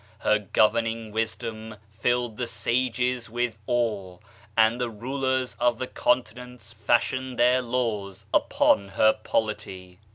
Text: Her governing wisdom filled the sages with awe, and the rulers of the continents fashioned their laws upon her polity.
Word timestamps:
Her 0.21 0.39
governing 0.39 1.11
wisdom 1.11 1.75
filled 1.91 2.37
the 2.37 2.47
sages 2.47 3.29
with 3.29 3.59
awe, 3.67 4.17
and 4.57 4.81
the 4.81 4.89
rulers 4.89 5.55
of 5.59 5.77
the 5.77 5.85
continents 5.85 6.73
fashioned 6.73 7.37
their 7.37 7.61
laws 7.61 8.25
upon 8.33 8.87
her 8.89 9.13
polity. 9.13 9.99